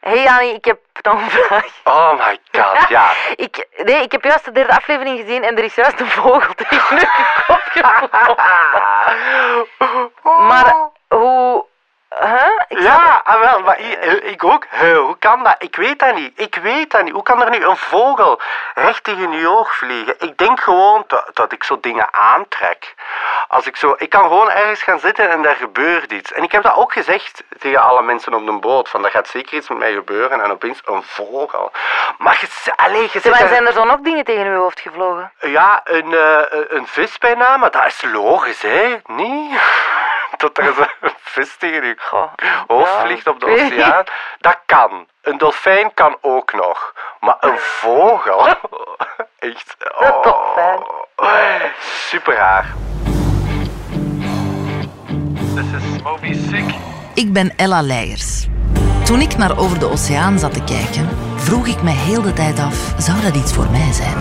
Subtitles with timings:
[0.00, 1.80] Hey Jani, ik heb nog een vraag.
[1.84, 3.10] Oh my god, ja.
[3.36, 6.54] Ik, nee, ik heb juist de derde aflevering gezien en er is juist een vogel
[6.68, 7.06] tegen je
[7.46, 8.36] kop gevlogen.
[10.46, 10.74] Maar
[11.08, 11.64] hoe...
[12.20, 12.49] Huh?
[12.70, 14.66] Ik Ja, ah, wel, maar ik, ik ook.
[14.70, 15.54] Huh, hoe kan dat?
[15.58, 16.32] Ik weet dat niet.
[16.40, 17.12] Ik weet dat niet.
[17.12, 18.40] Hoe kan er nu een vogel
[18.74, 20.14] recht tegen je oog vliegen?
[20.18, 22.94] Ik denk gewoon dat, dat ik zo dingen aantrek.
[23.48, 23.94] Als ik zo...
[23.98, 26.32] Ik kan gewoon ergens gaan zitten en daar gebeurt iets.
[26.32, 28.88] En ik heb dat ook gezegd tegen alle mensen op de boot.
[28.88, 30.40] Van, er gaat zeker iets met mij gebeuren.
[30.42, 31.72] En opeens een vogel.
[32.18, 34.60] Maar je, z- allee, je zit Maar daar- zijn er dan ook dingen tegen uw
[34.60, 35.32] hoofd gevlogen?
[35.40, 38.96] Ja, een, eh, een vis bijna, maar dat is logisch, hè?
[39.06, 39.58] Niet?
[40.40, 42.32] Dat er zo'n vis tegen je Goh,
[42.66, 44.04] hoofd ja, vliegt op de oceaan.
[44.38, 45.06] Dat kan.
[45.22, 46.94] Een dolfijn kan ook nog.
[47.20, 48.46] Maar een vogel?
[49.38, 49.76] Echt.
[49.78, 51.72] Een dolfijn.
[51.80, 52.74] Super raar.
[55.54, 56.74] This is Moby Sick.
[57.14, 58.46] Ik ben Ella Leijers.
[59.04, 62.58] Toen ik naar Over de Oceaan zat te kijken, vroeg ik me heel de tijd
[62.58, 64.16] af: zou dat iets voor mij zijn?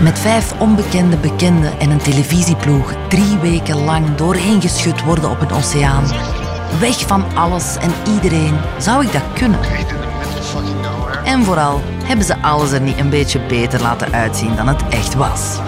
[0.00, 6.04] Met vijf onbekende bekenden en een televisieploeg drie weken lang doorheengeschud worden op een oceaan.
[6.80, 8.54] Weg van alles en iedereen.
[8.78, 9.60] Zou ik dat kunnen?
[11.24, 15.14] En vooral, hebben ze alles er niet een beetje beter laten uitzien dan het echt
[15.14, 15.58] was?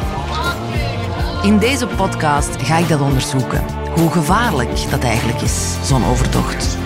[1.42, 3.64] In deze podcast ga ik dat onderzoeken.
[3.94, 6.76] Hoe gevaarlijk dat eigenlijk is, zo'n overtocht.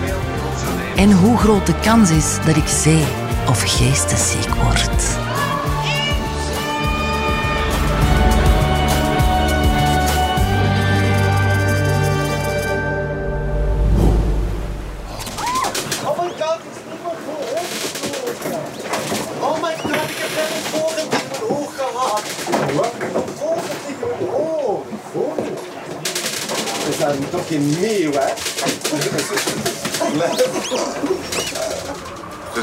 [0.95, 3.05] En hoe groot de kans is dat ik zee-
[3.47, 5.20] of geestesziek word.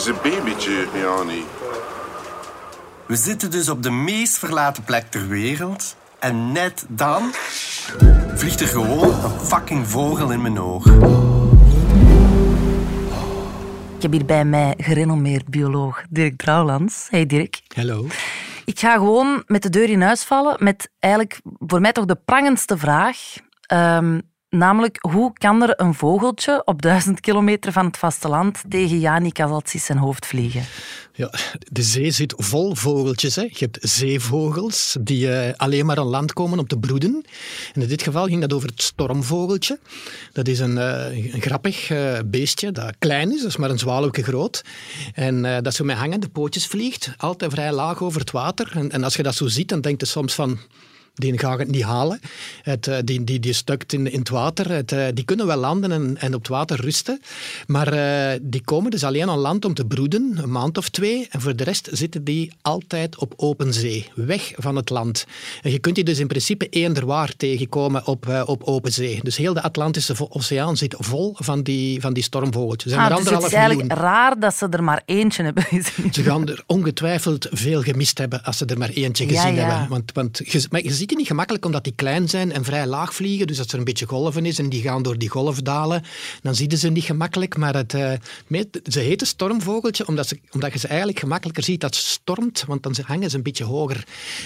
[0.08, 1.44] Een babytje, Jani.
[3.06, 5.96] We zitten dus op de meest verlaten plek ter wereld.
[6.18, 7.30] En net dan
[8.34, 10.86] vliegt er gewoon een fucking vogel in mijn oog.
[13.96, 17.06] Ik heb hier bij mij gerenommeerd bioloog Dirk Brouwlands.
[17.10, 17.60] Hey Dirk.
[17.74, 18.06] Hallo.
[18.64, 22.20] Ik ga gewoon met de deur in huis vallen met eigenlijk voor mij toch de
[22.24, 23.16] prangendste vraag.
[23.60, 24.20] Ehm,
[24.50, 29.84] namelijk, hoe kan er een vogeltje op duizend kilometer van het vasteland tegen Jani Kazatsis
[29.84, 30.64] zijn hoofd vliegen?
[31.12, 31.32] Ja,
[31.72, 33.36] de zee zit vol vogeltjes.
[33.36, 33.42] Hè.
[33.42, 37.24] Je hebt zeevogels die eh, alleen maar aan land komen om te broeden.
[37.74, 39.78] En in dit geval ging dat over het stormvogeltje.
[40.32, 44.64] Dat is een, eh, een grappig eh, beestje dat klein is, maar een zwalwke groot.
[45.14, 48.70] En dat zo met hangende pootjes vliegt, altijd vrij laag over het water.
[48.74, 50.58] En, en als je dat zo ziet, dan denk je soms van...
[51.18, 52.20] Die gaan het niet halen.
[52.62, 54.70] Het, eh, die, die, die stukt in, in het water.
[54.70, 57.20] Het, eh, die kunnen wel landen en, en op het water rusten.
[57.66, 61.26] Maar eh, die komen dus alleen aan land om te broeden, een maand of twee.
[61.30, 65.26] En voor de rest zitten die altijd op open zee, weg van het land.
[65.62, 69.18] En je kunt die dus in principe eender waar tegenkomen op, op open zee.
[69.22, 72.92] Dus heel de Atlantische Oceaan zit vol van die, van die stormvogeltjes.
[72.92, 73.58] Zijn Ah, er dus het is miljoen.
[73.60, 76.12] eigenlijk raar dat ze er maar eentje hebben gezien.
[76.12, 79.68] Ze gaan er ongetwijfeld veel gemist hebben als ze er maar eentje Ja, gezien ja.
[79.68, 79.88] hebben.
[79.88, 82.86] Want, want je, maar je ziet die niet gemakkelijk omdat die klein zijn en vrij
[82.86, 83.46] laag vliegen.
[83.46, 86.02] Dus als er een beetje golven is en die gaan door die golf dalen,
[86.42, 87.56] dan zie je ze niet gemakkelijk.
[87.56, 88.12] Maar het, eh,
[88.84, 92.64] ze heten stormvogeltje omdat, ze, omdat je ze eigenlijk gemakkelijker ziet dat het stormt.
[92.66, 94.04] Want dan hangen ze een beetje hoger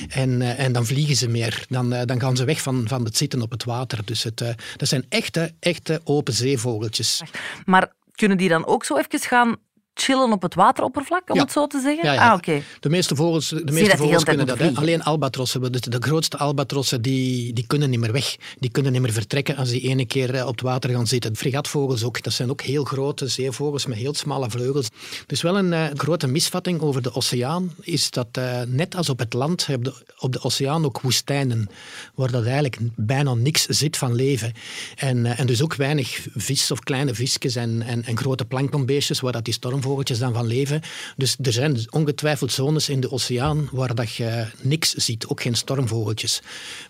[0.08, 1.64] en, eh, en dan vliegen ze meer.
[1.68, 4.04] Dan, eh, dan gaan ze weg van, van het zitten op het water.
[4.04, 4.38] Dus het,
[4.76, 7.22] dat zijn echte, echte open zeevogeltjes.
[7.64, 9.56] Maar kunnen die dan ook zo even gaan
[9.94, 11.42] chillen op het wateroppervlak, om Ja.
[11.42, 12.04] het zo te zeggen?
[12.04, 12.30] Ja, ja.
[12.30, 12.62] Ah, oké.
[12.80, 14.58] De meeste vogels, de meeste vogels kunnen dat.
[14.58, 14.70] Hè.
[14.74, 18.36] Alleen albatrossen, de, de grootste albatrossen, die, die kunnen niet meer weg.
[18.58, 21.36] Die kunnen niet meer vertrekken als die ene keer eh, op het water gaan zitten.
[21.36, 24.88] Fregatvogels ook, dat zijn ook heel grote zeevogels met heel smalle vleugels.
[25.26, 29.18] Dus wel een eh, grote misvatting over de oceaan is dat eh, net als op
[29.18, 31.68] het land, heb je op de oceaan ook woestijnen,
[32.14, 34.52] waar dat eigenlijk bijna niks zit van leven.
[34.96, 39.32] En, en dus ook weinig vis of kleine visjes en, en, en grote planktonbeestjes, waar
[39.32, 40.80] dat die stormvogeltjes dan van leven.
[41.16, 45.54] Dus er zijn ongetwijfeld zones in de oceaan waar dat je niks ziet, ook geen
[45.54, 46.42] stormvogeltjes.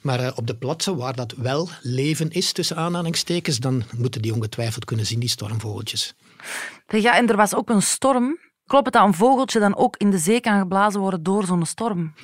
[0.02, 4.34] Maar eh, op de plaatsen waar dat wel leven is, tussen aanhalingstekens, dan moeten die
[4.34, 6.14] ongetwijfeld kunnen zien, die stormvogeltjes.
[6.86, 8.38] Ja, en er was ook een storm.
[8.66, 11.66] Klopt het dat een vogeltje dan ook in de zee kan geblazen worden door zo'n
[11.66, 12.14] storm?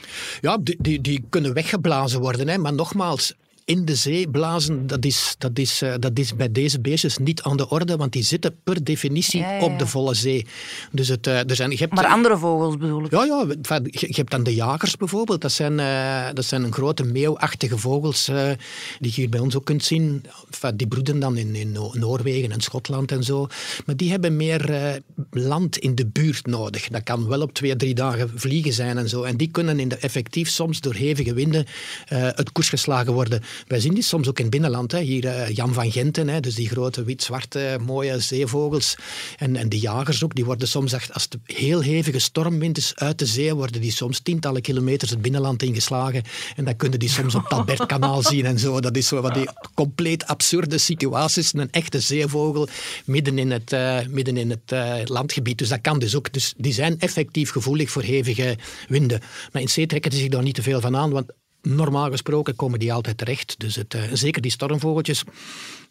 [0.41, 2.59] Ja, die, die, die kunnen weggeblazen worden, hè.
[2.59, 3.35] maar nogmaals,
[3.69, 7.43] in de zee blazen, dat is, dat, is, eh, dat is bij deze beestjes niet
[7.43, 10.47] aan de orde, want die zitten per definitie Ja, ja, op de volle zee.
[10.93, 13.11] Dus het, eh, er zijn, je hebt, Maar andere vogels bedoel ik.
[13.11, 15.41] ja, ja, enfin, je, je hebt dan de jagers bijvoorbeeld.
[15.41, 19.65] Dat zijn, eh, dat zijn een grote meeuwachtige vogels die je hier bij ons ook
[19.65, 20.25] kunt zien.
[20.51, 23.47] Enfin, die broeden dan in, in No- Noorwegen en Schotland en zo.
[23.87, 25.01] Maar die hebben meer
[25.31, 26.89] land in de buurt nodig.
[26.89, 29.23] Dat kan wel op twee, drie dagen vliegen zijn en zo.
[29.23, 31.67] En die kunnen in de, effectief soms door hevige winden
[32.09, 33.43] het koers geslagen worden.
[33.67, 34.93] Wij zien die soms ook in het binnenland.
[34.93, 35.01] Hè.
[35.01, 38.97] Hier eh, Jan van Genten, hè, dus die grote wit-zwarte mooie zeevogels.
[39.37, 42.93] En, en de jagers ook, die worden soms, echt, als het heel hevige stormwind is
[42.95, 46.23] uit de zee, worden die soms tientallen kilometers het binnenland ingeslagen.
[46.57, 48.81] En dan kunnen die soms op het Albertkanaal zien en zo.
[48.81, 51.53] Dat is zo van die compleet absurde situaties.
[51.55, 52.69] Een echte zeevogel
[53.05, 55.59] midden in het, eh, midden in het eh, landgebied.
[55.59, 56.33] Dus dat kan dus ook.
[56.33, 58.57] Dus die zijn effectief gevoelig voor hevige
[58.89, 59.21] winden.
[59.53, 61.33] Maar in zee trekken ze zich daar niet te veel van aan, want
[61.75, 63.55] normaal gesproken komen die altijd terecht.
[63.59, 65.23] Dus het, eh, zeker die stormvogeltjes,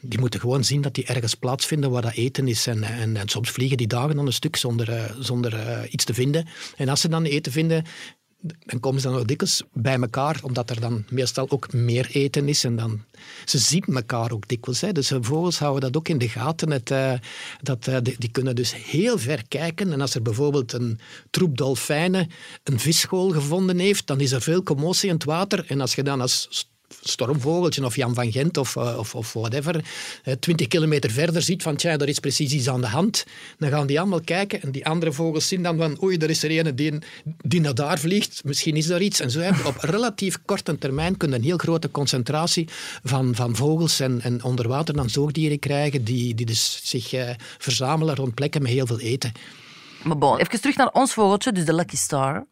[0.02, 2.68] die moeten gewoon zien dat die ergens plaatsvinden waar dat eten is.
[2.68, 6.14] En, en, soms vliegen die dagen aan een stuk zonder, eh, zonder eh, iets te
[6.14, 6.48] vinden.
[6.76, 7.86] En als ze dan eten vinden,
[8.40, 12.48] dan komen ze dan ook dikwijls bij elkaar, omdat er dan meestal ook meer eten
[12.48, 12.64] is.
[12.64, 13.04] En dan,
[13.46, 14.82] ze zien elkaar ook dikwijls.
[14.82, 14.92] Hè.
[14.92, 16.72] Dus eh, vogels houden dat ook in de gaten.
[16.72, 17.14] Het, eh,
[17.62, 19.94] dat, eh, die, kunnen dus heel ver kijken.
[19.94, 21.00] En als er bijvoorbeeld een
[21.30, 22.30] troep dolfijnen
[22.64, 25.66] een visschool gevonden heeft, dan is er veel commotie in het water.
[25.68, 26.68] En als je dan als
[27.02, 29.86] stormvogeltje of Jan van Gent of, eh, of, of whatever,
[30.24, 33.26] eh, twintig kilometer verder ziet van tja, daar is precies iets aan de hand,
[33.58, 36.44] dan gaan die allemaal kijken en die andere vogels zien dan van oei, er is
[36.44, 36.94] er een die,
[37.38, 39.20] die naar daar vliegt, misschien is daar iets.
[39.20, 42.68] En zo heb je op relatief korte termijn kun je een heel grote concentratie
[43.04, 47.30] van, van vogels en, en onder water dan zoogdieren krijgen die, die dus zich eh,
[47.58, 49.32] verzamelen rond plekken met heel veel eten.
[50.04, 52.46] Maar bon, even terug naar ons vogeltje, dus de Lucky Star.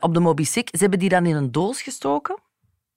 [0.00, 2.38] Op de Moby Sick, ze hebben die dan in een doos gestoken,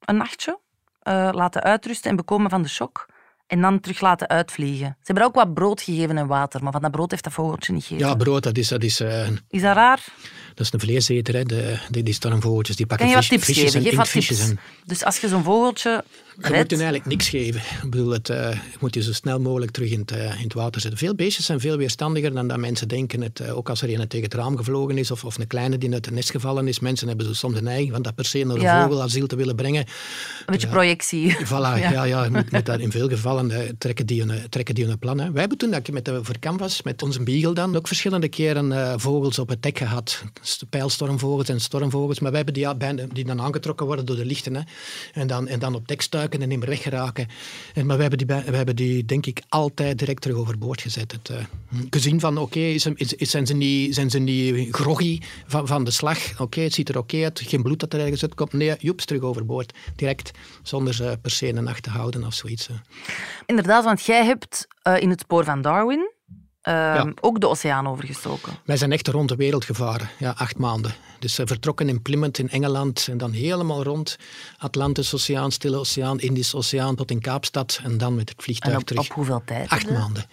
[0.04, 0.58] een nachtje,
[1.06, 3.06] eh, laten uitrusten en bekomen van de shock.
[3.46, 4.86] En dan terug laten uitvliegen.
[4.98, 7.72] Ze hebben ook wat brood gegeven en water, maar van dat brood heeft dat vogeltje
[7.72, 8.08] niet gegeven.
[8.08, 10.04] Ja, brood, dat is, dat is, eh, Is dat raar?
[10.54, 11.34] dat is een vleeseter.
[11.34, 11.42] Hè.
[11.44, 14.50] De, die, die stormvogeltjes die pakken vis- visjes en Geef wat inktvisjes tips.
[14.50, 16.70] en- Dus als je zo'n vogeltje Je moet redt...
[16.70, 17.60] hen eigenlijk niks geven.
[17.82, 20.42] Ik bedoel, het, eh, je moet je zo snel mogelijk terug in het, eh, in
[20.44, 20.98] het water zetten.
[21.00, 23.20] Veel beestjes zijn veel weerstandiger dan dat mensen denken.
[23.22, 25.92] Het, ook als er een tegen het raam gevlogen is of, of een kleine die
[25.92, 26.78] uit het nest gevallen is.
[26.80, 28.82] Mensen hebben zo soms de neiging van dat per se naar een Ja.
[28.86, 29.80] vogelasiel te willen brengen.
[29.80, 29.86] Een
[30.46, 31.36] beetje projectie.
[31.44, 31.48] Voilà,
[31.92, 35.18] ja, ja, moet daar in veel gevallen eh, trekken, die een, trekken die een plan.
[35.18, 35.30] Hè.
[35.30, 38.72] Wij hebben toen dat met de voor Canvas, met onze beagle dan, ook verschillende keren
[38.72, 40.22] eh, vogels op het dek gehad.
[40.42, 42.20] St- Pijlstormvogels en stormvogels.
[42.20, 44.54] Maar wij hebben die, bijna- die dan aangetrokken worden door de lichten.
[44.54, 44.62] Hè.
[45.12, 47.26] En, dan, en dan op dek stuiken en niet meer weggeraken.
[47.74, 51.12] En, maar wij hebben, die, wij hebben die, denk ik, altijd direct terug overboord gezet.
[51.12, 51.44] Het, eh,
[51.90, 52.82] gezien van, oké, is-
[53.18, 56.40] zijn, ze niet, zijn ze niet groggy van, van de slag?
[56.40, 57.40] Oké, het ziet er oké uit.
[57.44, 58.52] Geen bloed dat er ergens uitkomt.
[58.52, 59.72] Nee, joeps, terug overboord.
[59.96, 60.30] Direct,
[60.62, 62.68] zonder ze per se een nacht te houden of zoiets.
[63.46, 66.10] Inderdaad, want jij hebt eh, in het spoor van Darwin
[66.60, 67.12] eh, Ja.
[67.20, 68.52] ook de oceaan overgestoken.
[68.64, 70.94] Wij zijn echt rond de wereld gevaren, ja, acht maanden.
[71.18, 74.16] Dus we vertrokken in Plymouth in Engeland en dan helemaal rond
[74.58, 78.76] Atlantische Oceaan, Stille Oceaan, Indische Oceaan tot in Kaapstad en dan met het En vliegtuig
[78.76, 79.04] op, terug.
[79.04, 79.68] op hoeveel tijd?
[79.68, 80.24] Acht maanden.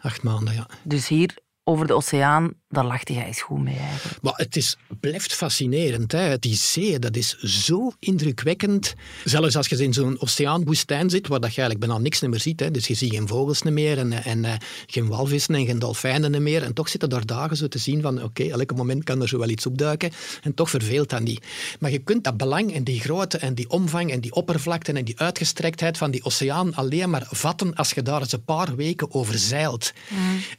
[0.00, 0.66] Acht maanden, ja.
[0.82, 4.22] Dus hier over de oceaan, daar lachte jij eens goed mee eigenlijk.
[4.22, 6.12] Maar het is, blijft fascinerend.
[6.12, 6.38] Hè?
[6.38, 8.94] Die zee, dat is zo indrukwekkend.
[9.24, 12.60] Zelfs als je in zo'n oceaanwoestijn zit, waar dat je eigenlijk bijna niks meer ziet.
[12.60, 12.70] Hè?
[12.70, 14.52] Dus je ziet geen vogels meer en, en eh,
[14.86, 16.62] geen walvissen en geen dolfijnen meer.
[16.62, 19.38] En toch zitten daar dagen zo te zien van, oké, elke moment kan er zo
[19.38, 20.10] wel iets opduiken.
[20.42, 21.46] En toch verveelt dat niet.
[21.80, 25.04] Maar je kunt dat belang en die grootte en die omvang en die oppervlakte en
[25.04, 29.14] die uitgestrektheid van die oceaan alleen maar vatten als je daar eens een paar weken
[29.14, 29.92] over zeilt.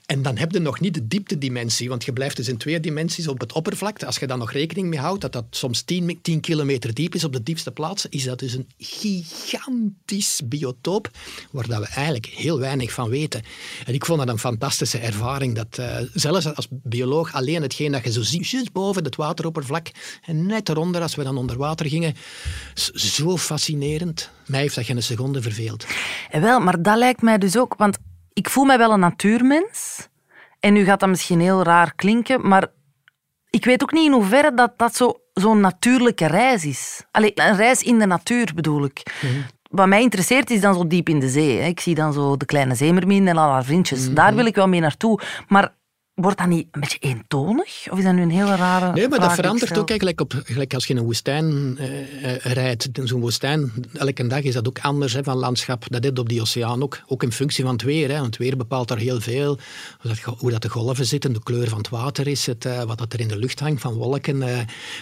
[0.06, 3.28] En dan heb je nog niet de dieptedimensie, want je blijft dus in twee dimensies
[3.28, 4.06] op het oppervlakte.
[4.06, 7.24] Als je dan nog rekening mee houdt dat dat soms 10, 10 kilometer diep is
[7.24, 11.10] op de diepste plaatsen, is dat dus een gigantisch biotoop
[11.52, 13.42] waar dat we eigenlijk heel weinig van weten.
[13.86, 18.04] En ik vond dat een fantastische ervaring, dat eh, zelfs als bioloog alleen hetgeen dat
[18.04, 19.88] je zo ziet, juist boven het wateroppervlak
[20.26, 22.16] en net eronder, als we dan onder water gingen,
[22.94, 24.30] zo fascinerend.
[24.46, 25.86] Mij heeft dat geen seconde verveeld.
[26.30, 27.98] En wel, maar dat lijkt mij dus ook, want
[28.34, 30.08] ik voel mij wel een natuurmens.
[30.66, 32.68] En nu gaat dat misschien heel raar klinken, maar
[33.50, 37.04] ik weet ook niet in hoeverre dat dat zo- zo'n natuurlijke reis is.
[37.12, 39.04] Allee, een reis in de natuur bedoel ik.
[39.70, 41.60] Wat mij interesseert is dan zo diep in de zee.
[41.60, 41.68] hè.
[41.68, 44.14] Ik zie dan zo de kleine zeemermin en al haar vriendjes.
[44.14, 45.20] Daar wil ik wel mee naartoe.
[45.48, 45.74] Maar
[46.16, 47.88] wordt dat niet een beetje eentonig?
[47.92, 50.74] Of is dat nu een hele rare Nee, maar dat verandert ook eigenlijk op, gelijk
[50.74, 52.90] als je in een woestijn eh, eh, rijdt.
[52.98, 55.84] In Zo'n woestijn, elke dag is dat ook anders hè, van landschap.
[55.90, 57.00] Dat is op die oceaan ook.
[57.08, 58.08] Ook in functie van het weer.
[58.10, 58.14] Hè.
[58.14, 59.58] Want het weer bepaalt daar heel veel.
[60.02, 62.84] Hoe dat, hoe dat de golven zitten, de kleur van het water is, het, eh,
[62.84, 64.42] wat dat er in de lucht hangt van wolken.
[64.42, 64.58] eh,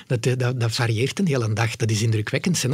[0.07, 1.75] dat, eh, dat, dat varieert een hele dag.
[1.75, 2.61] Dat is indrukwekkend.
[2.61, 2.69] Hè.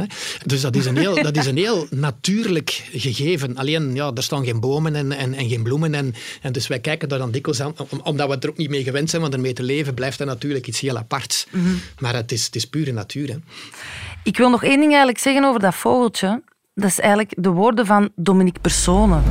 [0.46, 3.56] Dus dat is, een heel, dat is een heel natuurlijk gegeven.
[3.56, 5.94] Alleen, ja, er staan geen bomen en, en, en geen bloemen.
[5.94, 8.70] En, en dus wij kijken daar dan dikwijls aan, om- omdat we er ook niet
[8.70, 11.46] mee gewend zijn, want ermee te leven blijft dat natuurlijk iets heel aparts.
[11.98, 13.28] Maar het is, het is pure natuur.
[13.28, 13.36] Hè.
[14.22, 16.42] Ik wil nog één ding eigenlijk zeggen over dat vogeltje.
[16.74, 19.22] Dat is eigenlijk de woorden van Dominique Personen.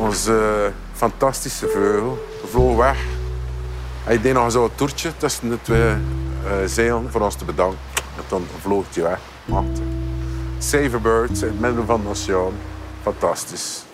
[0.00, 2.98] Onze fantastische vogel vloog weg.
[4.04, 5.98] Hij deed nog zo'n toertje tussen de twee eh,
[6.66, 7.78] zeilen voor ons te bedanken.
[8.16, 9.20] En dan vloog hij weg.
[9.50, 9.84] Achter.
[10.58, 12.52] Save a bird in het midden van de oceaan.
[13.02, 13.87] Fantastisch.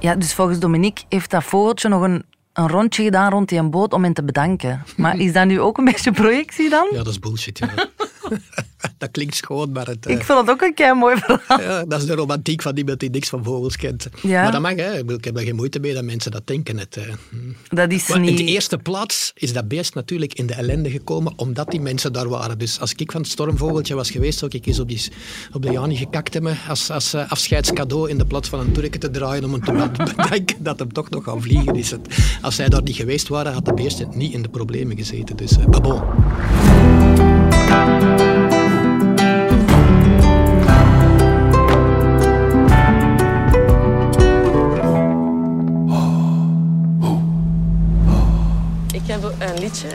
[0.00, 3.70] Ja, dus volgens Dominique heeft dat vogeltje nog een, een rondje gedaan rond die een
[3.70, 4.82] boot om hen te bedanken.
[4.96, 6.88] Maar is dat nu ook een beetje projectie dan?
[6.90, 7.58] Ja, dat is bullshit.
[7.58, 7.68] Ja.
[8.98, 11.60] dat klinkt schoon, maar het, eh, Ik vind het ook een kei mooi verhaal.
[11.60, 14.08] ja, dat is de romantiek van iemand die niks van vogels kent.
[14.22, 14.42] Ja.
[14.42, 14.98] Maar dat mag, hè.
[14.98, 16.78] Ik heb er geen moeite mee dat mensen dat denken.
[16.78, 17.04] Het, eh,
[17.68, 18.36] Dat is Maar in niet...
[18.36, 22.28] de eerste plaats is dat beest natuurlijk in de ellende gekomen omdat die mensen daar
[22.28, 22.58] waren.
[22.58, 25.12] Dus als ik van het stormvogeltje was geweest, zou ik eens op, die,
[25.52, 29.00] op de Jani gekakt hebben als, als eh, afscheidscadeau in de plaats van een turken
[29.00, 29.72] te draaien om hem te
[30.16, 31.90] bedenken dat hem toch nog gaan vliegen is.
[31.90, 32.00] Het.
[32.42, 35.36] Als zij daar niet geweest waren, had de beest niet in de problemen gezeten.
[35.36, 36.02] Dus, eh, bon.
[48.92, 49.88] Ik heb een liedje.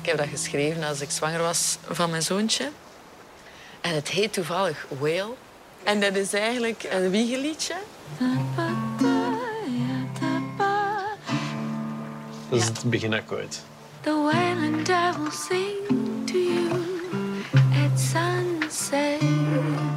[0.00, 2.70] Ik heb dat geschreven als ik zwanger was van mijn zoontje.
[3.80, 5.34] En het heet toevallig Whale.
[5.82, 7.74] En dat is eigenlijk een wiegeliedje.
[12.48, 13.60] Dat is het beginakkoord.
[14.00, 19.87] The whale and I will sing to you at sunset.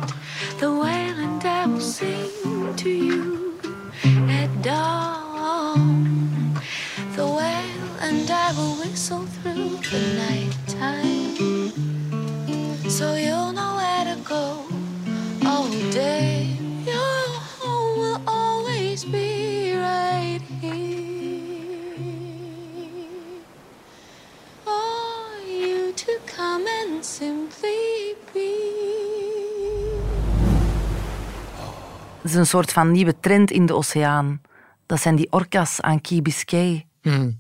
[32.42, 34.42] Een soort van nieuwe trend in de oceaan.
[34.86, 36.86] Dat zijn die orka's aan Key Biscay.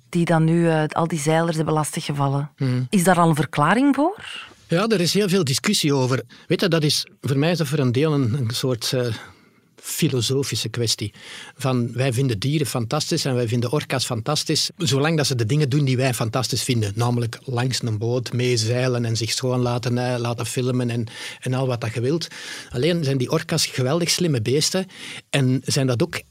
[0.09, 2.51] Die dan nu eh, al die zeilers hebben lastiggevallen.
[2.89, 4.25] Is daar al een verklaring voor?
[4.67, 6.23] Ja, er is heel veel discussie over.
[6.47, 9.05] Weet je, dat is, voor mij is dat voor een deel een, een soort eh,
[9.81, 11.13] filosofische kwestie.
[11.55, 15.69] Van wij vinden dieren fantastisch en wij vinden orka's fantastisch, zolang dat ze de dingen
[15.69, 16.91] doen die wij fantastisch vinden.
[16.95, 21.07] Namelijk langs een boot meezeilen en zich schoon laten, eh, laten filmen en,
[21.39, 22.27] en al wat dat je wilt.
[22.69, 24.87] Alleen zijn die orka's geweldig slimme beesten
[25.29, 26.21] en zijn dat ook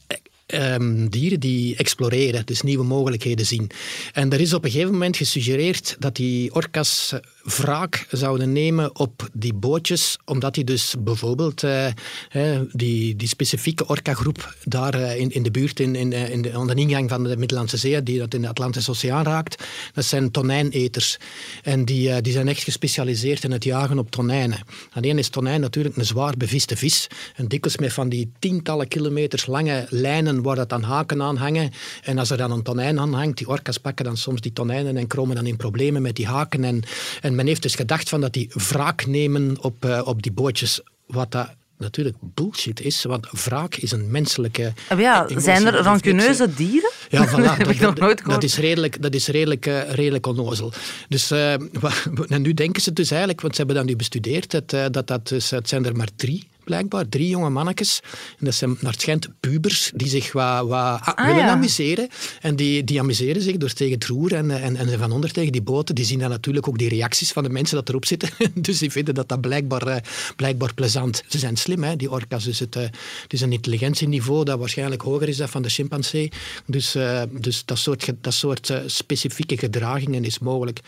[0.50, 3.70] ehm, dieren die exploreren, dus nieuwe mogelijkheden zien.
[4.12, 8.98] En er is op een gegeven moment gesuggereerd dat die orka's eh, wraak zouden nemen
[8.98, 15.30] op die bootjes, omdat die dus bijvoorbeeld eh, die, die specifieke orka-groep daar eh, in,
[15.30, 18.02] in de buurt, in, in, eh, in de, aan de ingang van de Middellandse Zee,
[18.02, 19.64] die dat in de Atlantische Oceaan raakt,
[19.94, 21.18] dat zijn tonijneters.
[21.62, 24.58] En die, die zijn echt gespecialiseerd in het jagen op tonijnen.
[24.92, 27.06] Alleen is tonijn natuurlijk een zwaar beviste vis.
[27.36, 31.70] En dikwijls met van die tientallen kilometers lange lijnen waar dat dan haken aan hangen.
[32.02, 34.96] En als er dan een tonijn aan hangt, die orka's pakken dan soms die tonijnen
[34.96, 36.64] en komen dan in problemen met die haken.
[36.64, 36.82] En,
[37.20, 40.80] en men heeft dus gedacht van dat die wraak nemen op, eh, op die bootjes.
[41.06, 41.48] Wat dat
[41.80, 44.72] natuurlijk bullshit is, want wraak is een menselijke...
[44.88, 46.90] Ah, Ja, zijn er rancuneuze dieren?
[47.08, 47.30] Ja, voilà.
[47.44, 50.72] dat heb ik nog nooit dat is redelijk, dat is redelijk, eh, redelijk onnozel.
[51.08, 51.52] Dus eh,
[52.34, 55.28] en nu denken ze dus eigenlijk, want ze hebben dat nu bestudeerd, dat, dat, dat
[55.28, 58.00] dus, het zijn er maar drie blijkbaar, drie jonge mannetjes.
[58.38, 61.50] En dat zijn naar het schijnt pubers die zich wat, wat ah, willen ja.
[61.50, 62.08] amuseren.
[62.40, 65.52] En die, die amuseren zich door tegen het roer en, en, en van onder tegen
[65.52, 65.94] die boten.
[65.94, 68.28] Die zien dan natuurlijk ook die reacties van de mensen dat erop zitten.
[68.66, 69.96] dus die vinden dat dat blijkbaar, eh,
[70.36, 71.22] blijkbaar plezant.
[71.28, 72.44] Ze zijn slim, hè, die orka's.
[72.44, 72.82] Dus het, eh,
[73.22, 76.32] het is een intelligentieniveau dat waarschijnlijk hoger is dan van de chimpansee.
[76.66, 80.80] Dus, eh, dus dat soort, dat soort specifieke gedragingen is mogelijk.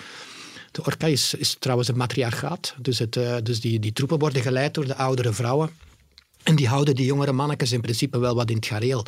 [0.72, 2.74] De orka is, trouwens een matriarchaat.
[2.78, 5.70] Dus, het, eh, dus die, die troepen worden geleid door de oudere vrouwen.
[6.42, 9.06] En die houden die jongere mannetjes in principe wel wat in het gareel.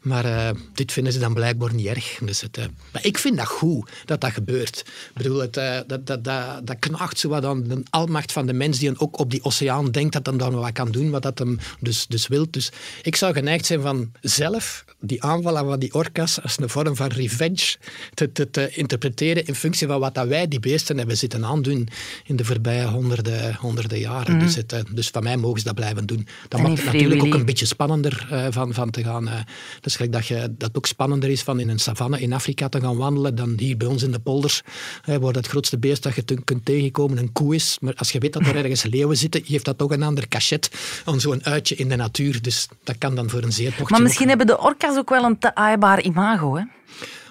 [0.00, 2.18] Maar eh, dit vinden ze dan blijkbaar niet erg.
[2.24, 4.78] Dus het, eh, maar ik vind dat goed dat dat gebeurt.
[4.78, 8.46] Ik bedoel, het, eh, dat, dat, dat, dat knaagt zo wat aan de almacht van
[8.46, 11.10] de mens die dan ook op die oceaan denkt dat hij dan wat kan doen,
[11.10, 12.46] wat dat hem dus, dus wil.
[12.50, 12.72] Dus
[13.02, 17.08] ik zou geneigd zijn van zelf die aanvallen van die orka's als een vorm van
[17.08, 17.76] revenge
[18.14, 21.88] te, te, te interpreteren in functie van wat dat wij die beesten hebben zitten aandoen
[22.24, 24.36] in de voorbije honderden, honderden jaren.
[24.36, 24.44] Mhm.
[24.44, 26.26] Dus, het, dus van mij mogen ze dat blijven doen.
[26.48, 29.28] Dat Natuurlijk ook een beetje spannender eh, van, van te gaan.
[29.28, 29.34] eh
[29.80, 32.80] dus gelijk dat je dat ook spannender is van in een savanne in Afrika te
[32.80, 34.62] gaan wandelen dan hier bij ons in de polders,
[35.04, 37.76] eh, waar het grootste beest dat je te- kunt tegenkomen een koe is.
[37.80, 40.70] Maar als je weet dat er ergens leeuwen zitten, geeft dat toch een ander cachet
[41.04, 42.42] aan zo'n uitje in de natuur.
[42.42, 45.24] Dus dat kan dan voor een zeetochtje Maar misschien ook- hebben de orka's ook wel
[45.24, 46.62] een te aaibaar imago, hè?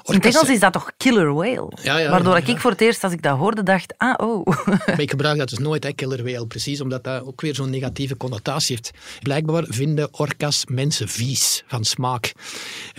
[0.04, 1.72] In het Engels is dat toch killer whale?
[1.82, 4.46] Ja, ja, Waardoor ja, ik voor het eerst, als ik dat hoorde, dacht, ah, oh.
[4.88, 7.70] Maar ik gebruik dat dus nooit, hè, killer whale, precies omdat dat ook weer zo'n
[7.70, 8.92] negatieve connotatie heeft.
[9.22, 12.32] Blijkbaar vinden orka's mensen vies van smaak.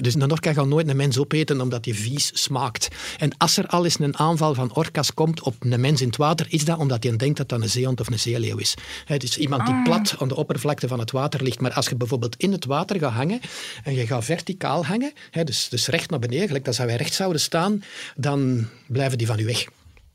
[0.01, 2.89] Dus een orka gaat nooit een mens opeten omdat hij vies smaakt.
[3.19, 6.17] En als er al eens een aanval van orka's komt op een mens in het
[6.17, 8.75] water, is dat omdat hij denkt dat dat een zeehond of een zeeleeuw is.
[9.05, 9.83] Het is iemand die Ah.
[9.85, 11.61] plat aan de oppervlakte van het water ligt.
[11.61, 13.41] Maar als je bijvoorbeeld in het water gaat hangen
[13.85, 15.13] en je gaat verticaal hangen,
[15.45, 17.83] dus, dus recht naar beneden, gelijk als wij zouden staan,
[18.17, 19.67] dan blijven die van u weg.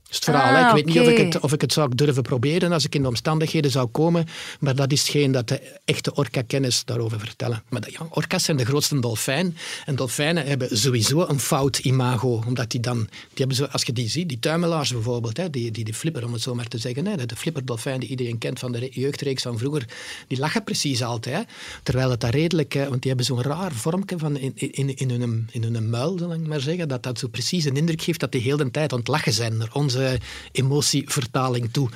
[0.09, 0.53] Is het verhaal.
[0.55, 0.62] hè.
[0.63, 2.95] Ah, Ik weet niet of ik, het, of ik het zou durven proberen als ik
[2.95, 4.25] in de omstandigheden zou komen,
[4.59, 7.63] maar dat is hetgeen dat de echte orka-kennis daarover vertellen.
[7.69, 12.43] Maar de, ja, orka's zijn de grootste dolfijn en dolfijnen hebben sowieso een fout imago,
[12.47, 15.71] omdat die dan, die hebben zo, als je die ziet, die tuimelaars bijvoorbeeld, hè, die,
[15.71, 18.59] die, die flipper om het zo maar te zeggen, hè, de flipperdolfijn die iedereen kent
[18.59, 19.85] van de re- jeugdreeks van vroeger,
[20.27, 21.35] die lachen precies altijd.
[21.35, 21.41] Hè,
[21.83, 25.47] terwijl het daar redelijk, want die hebben zo'n raar vormje van in, in, in, hun,
[25.51, 28.31] in hun muil, zal ik maar zeggen, dat dat zo precies een indruk geeft dat
[28.31, 30.20] die heel de tijd aan het lachen zijn naar onze
[30.52, 31.90] emotievertaling toe.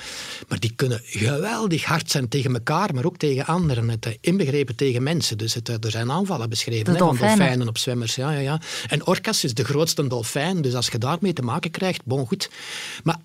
[0.48, 3.89] Maar die kunnen geweldig hard zijn tegen elkaar, maar ook tegen anderen.
[3.89, 5.38] Het, eh, inbegrepen tegen mensen.
[5.38, 7.38] Dus het, eh, er zijn aanvallen beschreven hè, van dolfijnen.
[7.38, 8.15] dolfijnen op zwemmers.
[8.15, 8.62] Ja, ja, ja.
[8.88, 12.50] En orcas is de grootste dolfijn, dus als je daarmee te maken krijgt, bon goed.
[13.03, 13.18] Maar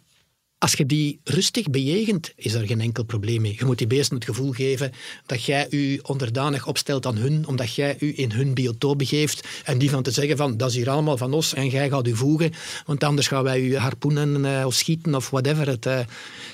[0.64, 3.54] als je die rustig bejegent, is er geen enkel probleem mee.
[3.58, 4.92] Je moet die beesten het gevoel geven
[5.26, 9.48] dat jij je onderdanig opstelt aan hun, omdat jij je in hun biotoop begeeft.
[9.64, 12.06] En die van te zeggen van, dat is hier allemaal van ons en jij gaat
[12.06, 12.52] u voegen,
[12.86, 15.66] want anders gaan wij u harpoenen eh, of schieten of whatever.
[15.68, 15.98] Het, eh,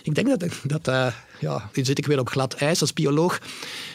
[0.02, 3.40] ik denk dat, dat eh, ja, nu zit ik weer op glad ijs als bioloog,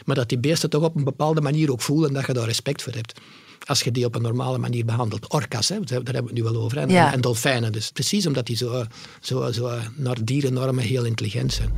[0.06, 2.82] maar dat die beesten toch op een bepaalde manier ook voelen dat je daar respect
[2.82, 3.20] voor hebt.
[3.66, 5.34] Als je die op een normale manier behandelt.
[5.34, 6.90] Orka's, hè, daar hebben we het nu wel over.
[6.90, 7.14] Ja.
[7.14, 7.72] En dolfijnen.
[7.72, 8.86] Dus precies omdat die zo,
[9.20, 11.70] zo, zo naar dierennormen heel intelligent zijn.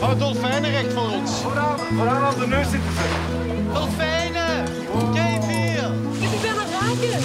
[0.00, 1.30] Hou dolfijnen recht voor ons.
[1.30, 3.72] Vooraan, vooraan aan de neus zitten ze.
[3.72, 4.64] Dolfijnen!
[5.12, 5.90] Kijk hier!
[6.20, 7.22] Ik ben aan het raken.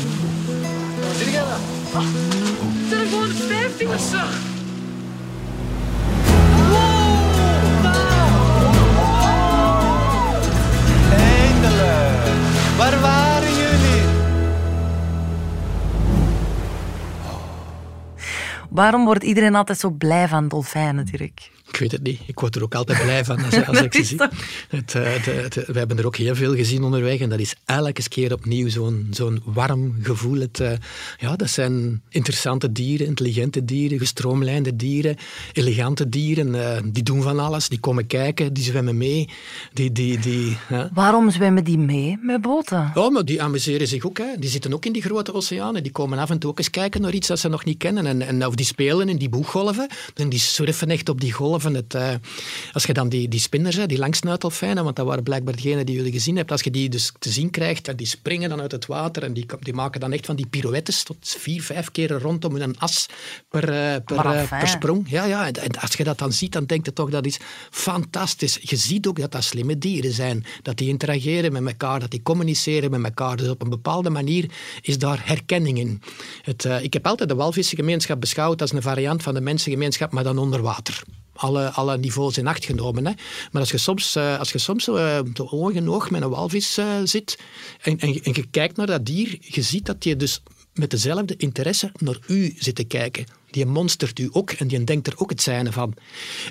[1.18, 1.60] Zie jij dat?
[1.94, 4.12] Het zijn gewoon vijf vingers.
[4.12, 4.53] Eindelijk!
[12.78, 14.02] Waar waren jullie?
[18.70, 21.52] Waarom wordt iedereen altijd zo blij van dolfijnen, Dirk?
[21.74, 22.20] Ik weet het niet.
[22.26, 24.20] Ik word er ook altijd blij van als, als ik ze zie.
[24.70, 28.10] Het, eh, de- we hebben er ook heel veel gezien onderweg en dat is elke
[28.10, 30.40] keer opnieuw zo'n zo'n warm gevoel.
[30.40, 30.72] Het, eh,
[31.18, 35.16] ja, dat zijn interessante dieren, intelligente dieren, gestroomlijnde dieren,
[35.54, 36.56] elegante dieren.
[36.76, 39.30] eh, die doen van alles, die komen kijken, die zwemmen mee.
[39.74, 40.58] Die, die, die.
[40.94, 42.92] Waarom zwemmen die mee met boten?
[42.94, 44.18] Oh, maar die amuseren zich ook.
[44.18, 44.26] Hè.
[44.40, 45.84] Die zitten ook in die grote oceanen.
[45.84, 48.06] Die komen af en toe ook eens kijken naar iets dat ze nog niet kennen.
[48.06, 49.88] En, en of die spelen in die boeggolven.
[50.16, 51.62] En die surfen echt op die golven.
[51.72, 52.14] Het, eh,
[52.72, 56.12] als je dan die, die spinners, die langsnuitdolfijnen, want dat waren blijkbaar degenen die jullie
[56.12, 56.54] gezien hebben.
[56.54, 59.34] Als je die dus te zien krijgt, en die springen dan uit het water en
[59.34, 63.06] die, die maken dan echt van die pirouettes tot vier, vijf keren rondom een as
[63.50, 65.10] per, eh, per, eh, per sprong.
[65.10, 65.48] Ja, ja.
[65.48, 68.60] En, en als je dat dan ziet, dan denk je toch dat is fantastisch.
[68.62, 70.46] Je ziet ook dat dat slimme dieren zijn.
[70.62, 73.38] Dat die interageren met elkaar, dat die communiceren met elkaar.
[73.38, 76.02] Dus op een bepaalde manier is daar herkenning in.
[76.42, 80.38] Het, ik heb altijd de walvissengemeenschap beschouwd als een variant van de mensengemeenschap, maar dan
[80.38, 81.04] onder water.
[81.54, 83.06] Alle, alle niveaus in acht genomen.
[83.06, 83.14] Hè.
[83.52, 86.30] Maar als je soms, eh, als je soms eh, zo oog in oog met een
[86.30, 87.40] walvis eh, zit
[87.82, 90.42] en, en, en je kijkt naar dat dier, je ziet dat je dus
[90.74, 93.26] met dezelfde interesse naar u zit te kijken.
[93.50, 95.94] Die monstert u ook en die denkt er ook het zijne van.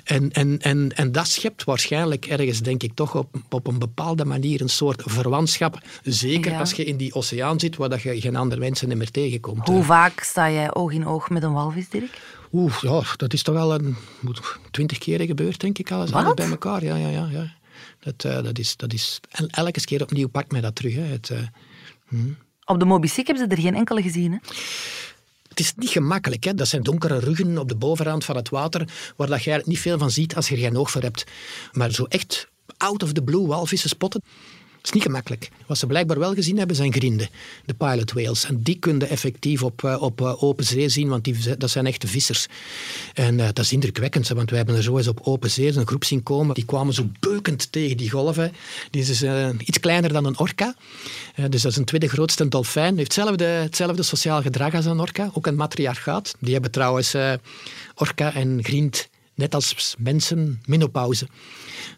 [0.03, 4.25] En, en, en, en dat schept waarschijnlijk ergens, denk ik, toch op, op een bepaalde
[4.25, 5.81] manier een soort verwantschap.
[6.03, 6.59] Zeker Ja.
[6.59, 9.67] als je in die oceaan zit waar dat je geen andere mensen meer tegenkomt.
[9.67, 12.19] Hoe vaak sta jij oog in oog met een walvis, Dirk?
[12.53, 16.33] Oeh, ja, dat is toch al een moet, twintig keren gebeurd, denk ik, alles, alles
[16.33, 16.83] bij elkaar.
[16.83, 17.27] Ja, ja, ja.
[17.31, 17.53] ja.
[17.99, 20.95] Dat, eh, dat, is, dat is, en elke keer opnieuw pakt mij dat terug.
[20.95, 21.01] Hè.
[21.01, 22.19] Het, eh,
[22.65, 24.37] Op de Moby Sick hebben ze er geen enkele gezien, hè?
[25.49, 26.43] Het is niet gemakkelijk.
[26.43, 26.53] Hè?
[26.53, 28.79] Dat zijn donkere ruggen op de bovenrand van het water,
[29.15, 31.23] waar dat je eigenlijk niet veel van ziet als je er geen oog voor hebt.
[31.71, 34.23] Maar zo echt out of the blue walvissen spotten,
[34.83, 35.49] is niet gemakkelijk.
[35.65, 37.29] Wat ze blijkbaar wel gezien hebben, zijn grienden,
[37.65, 38.45] de pilot whales.
[38.45, 41.85] En die kunnen effectief op, eh, op eh, open zee zien, want die, dat zijn
[41.85, 42.47] echte vissers.
[43.13, 45.87] En eh, dat is indrukwekkend, want wij hebben er zo eens op open zee een
[45.87, 46.55] groep zien komen.
[46.55, 48.51] Die kwamen zo beukend tegen die golven.
[48.89, 50.75] Die is dus, iets kleiner dan een orka.
[51.49, 52.97] dus dat is een tweede grootste dolfijn.
[52.97, 56.35] Heeft hetzelfde, hetzelfde sociaal gedrag als een orka, ook een matriarchaat.
[56.39, 57.15] Die hebben trouwens
[57.95, 61.27] orka en griend net als mensen menopauze.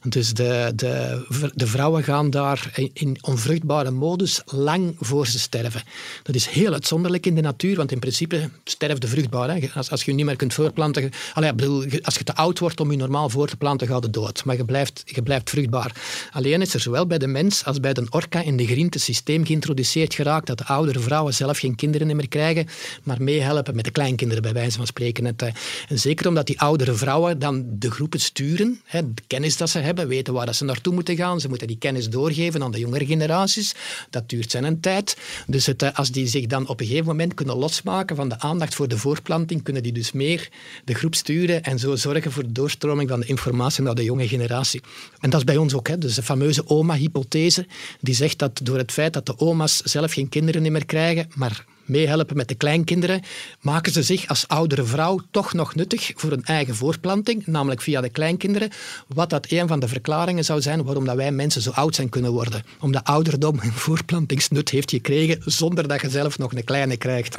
[0.04, 5.84] Dus de, de, de vrouwen gaan daar in onvruchtbare modus lang voor ze sterven.
[6.24, 9.50] Dat is heel uitzonderlijk in de natuur, want in principe sterft de vruchtbaar.
[9.50, 9.68] Hè.
[9.74, 11.12] Als, als je niet meer kunt voortplanten...
[11.34, 14.14] Allee, bedoel, als je te oud wordt om je normaal voor te planten, gaat het
[14.14, 14.46] dood.
[14.46, 15.92] Maar je blijft, je blijft vruchtbaar.
[16.32, 19.02] Alleen is er zowel bij de mens als bij de orka in de grind een
[19.02, 22.68] systeem geïntroduceerd geraakt dat de oudere vrouwen zelf geen kinderen meer krijgen,
[23.04, 25.38] maar meehelpen met de kleinkinderen, bij wijze van spreken.
[25.38, 25.48] Eh,
[25.88, 30.08] en zeker omdat die oudere vrouwen dan de groepen sturen, de kennis dat ze hebben,
[30.08, 31.40] weten waar dat ze naartoe moeten gaan.
[31.40, 33.76] Ze moeten die kennis doorgeven aan de jongere generaties.
[34.10, 35.18] Dat duurt zijn tijd.
[35.48, 38.40] Dus het, eh, als die zich dan op een gegeven moment kunnen losmaken van de
[38.40, 40.50] aandacht voor de voorplanting, kunnen die dus meer
[40.86, 44.28] de groep sturen en zo zorgen voor de doorstroming van de informatie naar de jonge
[44.28, 44.82] generatie.
[45.20, 45.88] En dat is bij ons ook.
[45.88, 45.98] Hè.
[45.98, 47.68] Dus de fameuze oma-hypothese,
[48.00, 51.66] die zegt dat door het feit dat de oma's zelf geen kinderen meer krijgen, maar
[51.86, 53.22] meehelpen met de kleinkinderen,
[53.62, 58.02] maken ze zich als oudere vrouw toch nog nuttig voor een eigen voorplanting, namelijk via
[58.02, 58.70] de kleinkinderen,
[59.08, 62.10] wat dat een van de verklaringen zou zijn waarom dat wij mensen zo oud zijn
[62.10, 62.64] kunnen worden.
[62.80, 67.38] Omdat ouderdom een voorplantingsnut heeft gekregen zonder dat je zelf nog een kleine krijgt.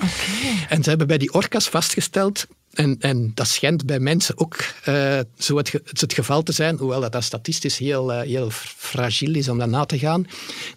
[0.69, 2.47] En ze hebben bij die orka's vastgesteld
[2.77, 4.57] en, en, dat schijnt bij mensen ook
[4.89, 9.35] uh, zo het, het, geval te zijn, hoewel dat, dat statistisch heel, uh, heel fragiel
[9.35, 10.27] is om dat na te gaan,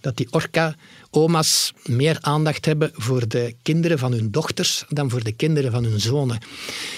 [0.02, 0.76] dat die orka
[1.12, 5.84] oma's meer aandacht hebben voor de kinderen van hun dochters dan voor de kinderen van
[5.84, 6.38] hun zonen.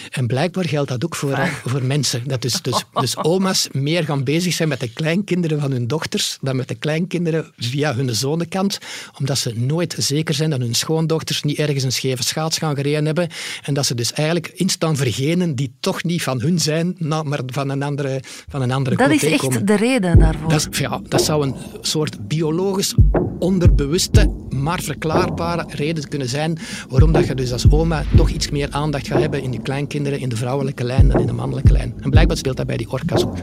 [0.10, 2.24] En blijkbaar geldt dat ook voor, voor mensen.
[2.28, 6.38] Dat dus, dus, dus oma's meer gaan bezig zijn met de kleinkinderen van hun dochters
[6.42, 8.78] dan met de kleinkinderen via hun zonenkant,
[9.20, 13.06] omdat ze nooit zeker zijn dat hun schoondochters niet ergens een scheve schaats gaan gereden
[13.06, 13.30] hebben
[13.62, 14.48] en dat ze dus eigenlijk
[14.95, 19.10] vergenen die toch niet van hun zijn, maar van een andere van een andere Dat
[19.12, 20.49] is echt de reden daarvoor.
[20.49, 22.95] Dat, ja, dat zou een soort biologisch
[23.39, 26.58] onderbewuste, maar verklaarbare reden kunnen zijn
[26.89, 30.19] waarom dat je dus als oma toch iets meer aandacht gaat hebben in je kleinkinderen,
[30.19, 31.93] in de vrouwelijke lijn dan in de mannelijke lijn.
[31.99, 33.38] En blijkbaar speelt dat bij die orka's ook.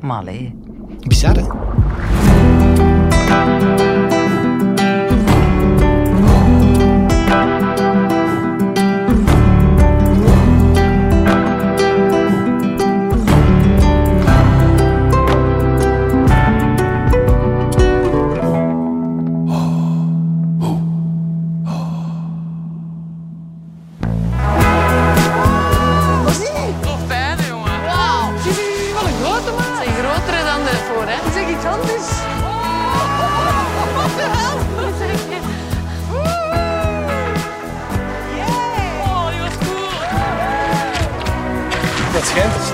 [0.00, 0.24] Maar
[1.06, 1.42] Bizar, hè?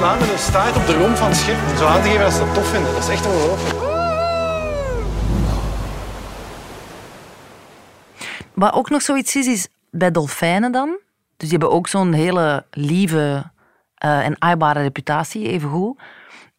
[0.01, 1.57] Slaan met een staart op de romp van het schip.
[1.71, 2.93] Om zo aan te geven dat ze dat tof vinden.
[2.93, 3.79] Dat is echt ongelooflijk.
[8.55, 10.89] Wat ook nog zoiets is, is bij dolfijnen dan.
[11.37, 13.51] Dus die hebben ook zo'n hele lieve
[13.95, 16.01] eh, en aaibare reputatie, evengoed.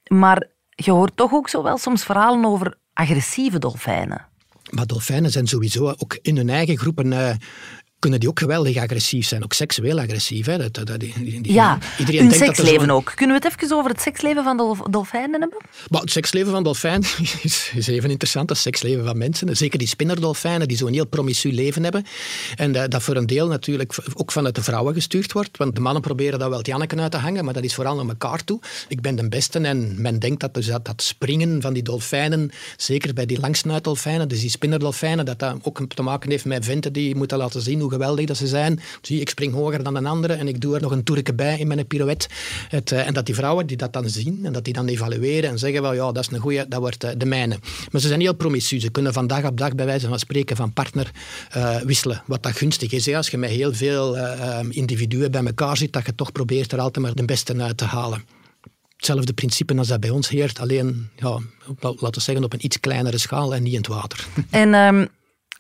[0.08, 4.26] Maar je hoort toch ook zo wel soms verhalen over agressieve dolfijnen.
[4.70, 7.14] Maar dolfijnen zijn sowieso ook in hun eigen groepen.
[7.14, 7.36] eh,
[8.02, 10.46] kunnen die ook geweldig agressief zijn, ook seksueel agressief.
[10.46, 10.58] Hè?
[10.58, 13.12] Dat, dat, die, Ja, iedereen hun denkt dat seksleven zo'n- ook.
[13.16, 15.58] Kunnen we het even over het seksleven van dolf- dolfijnen hebben?
[15.90, 17.08] Maar het seksleven van dolfijnen
[17.44, 19.56] is, is even interessant als het seksleven van mensen.
[19.58, 22.06] Zeker die spinnerdolfijnen, die zo'n heel promiscu leven hebben.
[22.56, 25.58] En eh, dat voor een deel natuurlijk ook vanuit de vrouwen gestuurd wordt.
[25.58, 27.96] Want de mannen proberen dat wel het Janneken uit te hangen, maar dat is vooral
[27.96, 28.60] naar elkaar toe.
[28.88, 32.52] Ik ben de beste en men denkt dat dus dat, dat springen van die dolfijnen,
[32.78, 36.94] zeker bij die langsnuitdolfijnen, dus die spinnerdolfijnen, dat dat ook te maken heeft met venten
[36.94, 38.80] die moeten laten zien hoe geweldig dat ze zijn.
[39.02, 41.60] Zie, ik spring hoger dan een andere en ik doe er nog een toerke bij
[41.60, 42.28] in mijn pirouette.
[42.70, 45.50] Het, eh, en dat die vrouwen die dat dan zien en dat die dan evalueren
[45.50, 47.60] en zeggen wel ja, dat is een goeie, dat wordt eh, de mijne.
[47.92, 48.80] Maar ze zijn heel promiscu.
[48.80, 51.12] Ze kunnen van dag op dag bij wijze van spreken van partner
[51.50, 52.24] eh, wisselen.
[52.26, 55.78] Wat dat gunstig is, hè, als je met heel veel eh, eh, individuen bij elkaar
[55.78, 58.24] zit, dat je toch probeert er altijd maar de beste uit te halen.
[58.96, 61.40] Hetzelfde principe als dat bij ons heert, alleen ja,
[61.80, 64.28] laten we zeggen op een iets kleinere schaal en niet in het water.
[64.50, 65.06] En ehm,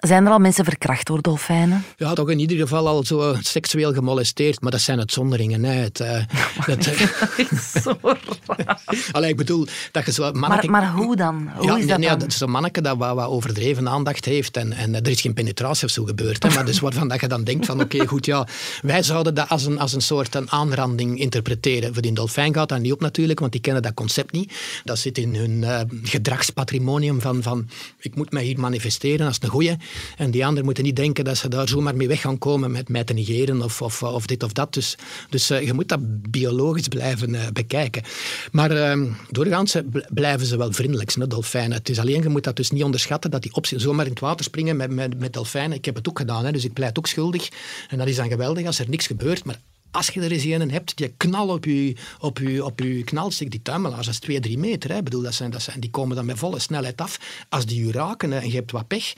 [0.02, 1.84] Zijn er al mensen verkracht door dolfijnen?
[1.98, 5.64] Ja, toch in ieder geval al zo seksueel gemolesteerd, maar dat zijn uitzonderingen.
[5.64, 5.74] Hè.
[5.74, 6.24] Het, eh,
[6.68, 7.52] dat, eh,
[7.84, 7.98] Zo
[8.46, 8.82] raar.
[9.12, 11.50] Allee, ik bedoel, dat je zo Maar, manneke- maar hoe dan?
[11.56, 12.28] Hoe ja, is dat nee, dan?
[12.28, 15.86] is zo'n manneke dat wat, wat overdreven aandacht heeft en, en er is geen penetratie
[15.86, 16.44] of zo gebeurd.
[16.44, 18.48] Hè, maar dus waarvan dat je dan denkt van oké, goed, ja,
[18.82, 21.94] wij zouden dat als een, als een soort een aanranding interpreteren.
[21.94, 24.54] Voor die dolfijn gaat dat niet op natuurlijk, want die kennen dat concept niet.
[24.84, 29.50] Dat zit in hun eh, gedragspatrimonium van, van ik moet mij hier manifesteren als een
[29.50, 29.76] goeie.
[30.18, 32.90] En die anderen moeten niet denken dat ze daar zomaar mee weg gaan komen met
[32.90, 34.74] mij te negeren of, of, of dit of dat.
[34.74, 34.96] Dus,
[35.30, 36.00] dus eh, je moet dat
[36.32, 38.04] biologisch blijven eh, bekijken.
[38.52, 41.78] Maar eh, doorgaans eh, bl- blijven ze wel vriendelijk, dolfijnen.
[41.78, 44.20] Het is alleen, je moet dat dus niet onderschatten, dat die op, zomaar in het
[44.20, 45.78] water springen met, met, met dolfijnen.
[45.78, 47.50] Ik heb het ook gedaan, hè, dus ik pleit ook schuldig.
[47.90, 49.44] En dat is dan geweldig als er niks gebeurt.
[49.46, 49.60] Maar
[49.92, 53.52] als je er eens een hebt, die knal op je, op je, op je knalstik,
[53.52, 54.92] die tuimelaars, dat is 2, 3 meter.
[54.92, 55.04] Hè.
[55.04, 57.20] Bedoel, dat zijn, dat zijn, die komen dan met volle snelheid af.
[57.50, 59.14] Als die je raken hè, en je hebt wat pech,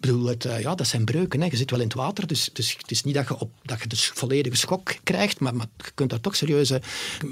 [0.00, 1.40] bedoel, het, eh, ja, dat zijn breuken.
[1.40, 1.46] Hè.
[1.46, 3.80] Je zit wel in het water, dus, dus het is niet dat je, op, dat
[3.80, 6.80] je dus volledige schok krijgt, maar, maar je kunt daar toch serieuze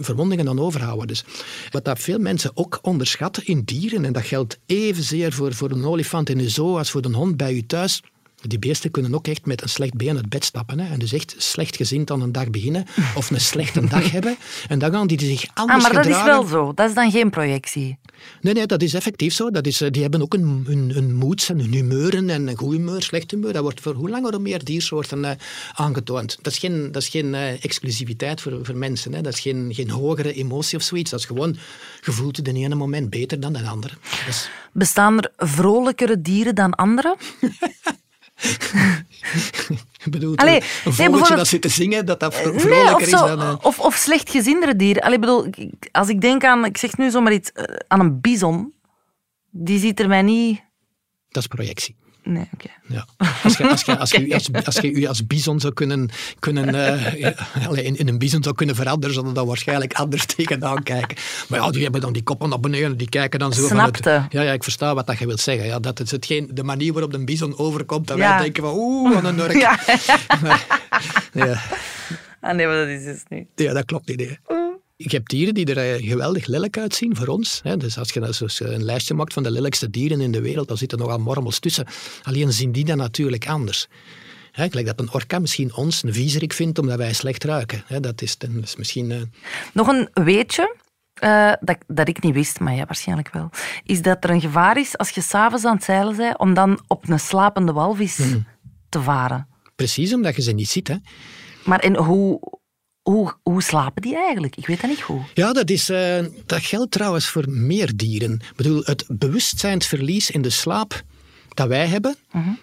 [0.01, 1.07] verwondingen aan overhouden.
[1.07, 1.25] Dus
[1.71, 5.85] wat dat veel mensen ook onderschatten in dieren, en dat geldt evenzeer voor, voor een
[5.85, 8.03] olifant in de zoo als voor een hond bij je thuis,
[8.43, 10.79] die beesten kunnen ook echt met een slecht been uit bed stappen.
[10.79, 10.93] Hè?
[10.93, 12.85] En dus echt slecht gezind aan een dag beginnen.
[13.15, 14.37] Of een slechte dag hebben.
[14.69, 16.51] En dan gaan die zich anders Ah, maar dat is gedragen.
[16.51, 16.73] wel zo.
[16.75, 17.99] Dat is dan geen projectie.
[18.41, 19.51] Nee, nee, dat is effectief zo.
[19.51, 22.31] Dat is, eh, die hebben ook een, hun, hun moods en hun humeuren.
[22.31, 23.53] En een goed humeur, slecht humeur.
[23.53, 25.31] Dat wordt voor hoe langer hoe meer diersoorten eh,
[25.73, 26.39] aangetoond.
[26.43, 29.13] Dat is geen, dat is geen eh, exclusiviteit voor, voor mensen.
[29.13, 29.21] Hè?
[29.21, 31.11] Dat is geen, geen hogere emotie of zoiets.
[31.11, 31.57] Dat is gewoon,
[32.37, 33.95] het in ene moment beter dan de andere.
[34.73, 37.17] Bestaan er vrolijkere dieren dan andere?
[40.05, 43.11] Ik bedoel, Allee, een nee, bijvoorbeeld- dat zit te zingen, dat dat Nee, vrolijker is
[43.11, 43.41] dan...
[43.41, 45.03] eh, of, of slechtgezindere dieren.
[45.03, 45.47] Allee, bedoel,
[45.93, 48.73] als ik denk aan, ik zeg nu zomaar iets, eh, aan een bison,
[49.51, 50.61] die ziet er mij niet...
[51.29, 51.97] dat is projectie.
[52.33, 52.69] Nee, oké.
[52.87, 53.07] Ja.
[53.43, 57.85] Als je, als je, als je, als, als je als bison zou kunnen, kunnen eh,
[57.87, 61.17] in, in een bison zou kunnen veranderen, zouden daar waarschijnlijk anders tegenaan kijken.
[61.49, 64.09] Maar ja, die hebben dan die koppen naar beneden, die kijken dan zo van Snapte.
[64.11, 64.33] het...
[64.33, 65.67] Ja, ja, ik versta wat dat je wilt zeggen.
[65.67, 68.29] Ja, dat is hetgeen, de manier waarop de bison overkomt, dat Ja.
[68.35, 69.53] wij denken van oeh, wat een nurk.
[69.61, 69.79] Ja.
[71.33, 71.61] Ja.
[72.41, 73.47] Ah nee, maar dat is dus niet.
[73.55, 74.21] Ja, dat klopt niet.
[74.21, 74.60] hè.
[75.03, 77.61] Je hebt dieren die er eh, geweldig lelijk uitzien voor ons.
[77.63, 77.77] Hè.
[77.77, 80.77] Dus als je nou een lijstje maakt van de lelijkste dieren in de wereld, dan
[80.77, 81.87] zitten nogal mormels tussen.
[82.23, 83.87] Alleen zien die dat natuurlijk anders.
[84.53, 87.83] Hè, gelijk dat een orka misschien ons een viezerik vindt omdat wij slecht ruiken.
[87.87, 89.11] Hè, dat, is, dat is misschien...
[89.11, 89.21] eh,
[89.73, 90.77] Nog een weetje,
[91.15, 93.51] eh, dat, dat ik niet wist, maar ja, waarschijnlijk wel,
[93.85, 96.81] is dat er een gevaar is als je s'avonds aan het zeilen bent om dan
[96.87, 98.39] op een slapende walvis Mhm.
[98.89, 99.47] te varen.
[99.77, 100.89] precies omdat je ze niet ziet.
[100.89, 100.97] Hè.
[101.65, 102.41] Maar en hoe,
[103.03, 104.57] hoe, hoe slapen die eigenlijk?
[104.57, 105.21] Ik weet dat niet goed.
[105.35, 108.41] Ja, dat, is, eh, dat geldt trouwens voor meer dieren.
[108.57, 111.03] Bedoel, het bewustzijnsverlies in de slaap
[111.55, 112.17] dat wij hebben.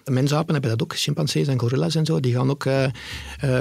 [0.04, 2.20] De mensapen hebben dat ook, chimpansees en gorilla's en zo.
[2.20, 2.90] Die gaan ook eh, eh,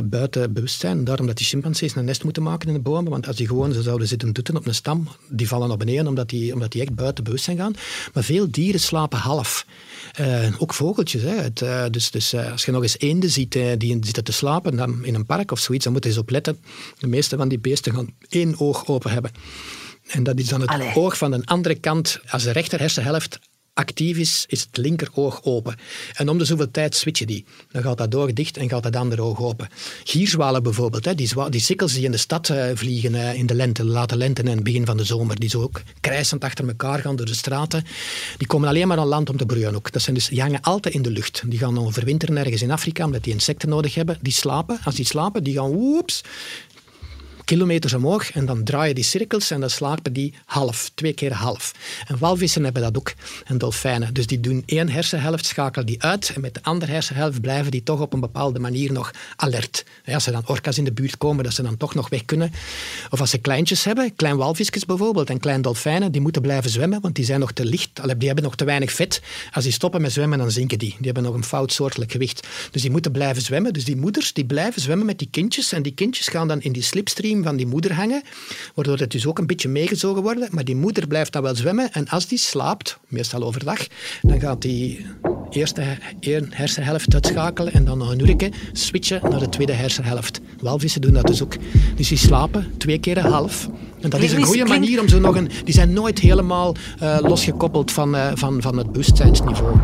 [0.04, 1.04] buiten bewustzijn.
[1.04, 3.12] Daarom dat die chimpansees een nest moeten maken in de bomen.
[3.12, 6.08] Want als die gewoon zo zouden zitten dutten op een stam, die vallen naar beneden
[6.08, 7.74] omdat die, omdat die echt buiten bewustzijn gaan.
[8.13, 9.66] Maar veel dieren slapen half.
[10.13, 11.22] Eh, ook vogeltjes.
[11.22, 11.36] Hè.
[11.36, 15.16] Het, dus dus als je nog eens eenden ziet die zitten te slapen dan in
[15.16, 16.60] een park of zoiets, dan moet je eens opletten.
[17.00, 19.32] De meeste van die beesten gaan één oog open hebben.
[20.08, 20.96] En dat is dan het Allee.
[20.96, 22.20] oog van de andere kant.
[22.30, 23.40] Als de rechter hersenhelft
[23.78, 25.76] actief is, is het linkeroog open.
[26.13, 27.46] En om de zoveel tijd switchen die.
[27.72, 29.68] Dan gaat dat oog dicht en gaat dat andere oog open.
[30.04, 33.54] Gierzwalen bijvoorbeeld, hè, die, die sikkels die in de stad eh, vliegen eh, in de
[33.54, 37.16] lente, late lente en begin van de zomer, die zo ook krijsend achter elkaar gaan
[37.16, 37.84] door de straten,
[38.38, 39.92] die komen alleen maar aan land om te broeien ook.
[39.92, 41.44] Dat zijn dus, die hangen altijd in de lucht.
[41.46, 44.18] Die gaan overwinteren ergens in Afrika, omdat die insecten nodig hebben.
[44.22, 44.80] Die slapen.
[44.84, 46.22] Als die slapen, die gaan woeps,
[47.48, 51.74] kilometers omhoog en dan draaien die cirkels en dan slapen die half, twee keer half.
[52.08, 53.14] En walvissen hebben dat ook
[53.46, 54.14] en dolfijnen.
[54.14, 57.84] Dus die doen één hersenhelft, schakelen die uit en met de andere hersenhelft blijven die
[57.84, 59.86] toch op een bepaalde manier nog alert.
[60.04, 62.26] Ja, Als er dan orka's in de buurt komen, dat ze dan toch nog weg
[62.26, 62.52] kunnen.
[63.10, 67.02] Of als ze kleintjes hebben, klein walvisjes bijvoorbeeld en klein dolfijnen, die moeten blijven zwemmen,
[67.02, 69.22] want die zijn nog te licht, die hebben nog te weinig vet.
[69.54, 70.96] Als die stoppen met zwemmen, dan zinken die.
[70.98, 72.48] Die hebben nog een fout soortelijk gewicht.
[72.72, 73.74] Dus die moeten blijven zwemmen.
[73.74, 76.72] Dus die moeders die blijven zwemmen met die kindjes en die kindjes gaan dan in
[76.72, 78.21] die slipstream van die moeder hangen,
[78.76, 80.47] waardoor het dus ook een beetje meegezogen worden.
[80.52, 83.88] Maar die moeder blijft dan wel zwemmen en als die slaapt, meestal overdag,
[84.21, 85.06] dan gaat die
[85.50, 85.84] eerste
[86.50, 90.39] hersenhelft uitschakelen en dan nog een uurtje switchen naar de tweede hersenhelft.
[90.62, 91.56] Walvissen doen dat dus ook.
[91.95, 93.69] Dus die slapen twee keer een half.
[94.02, 95.50] En dat is een goede manier om zo nog een...
[95.63, 99.76] Die zijn nooit helemaal eh, losgekoppeld van, eh, van, van het bewustzijnsniveau.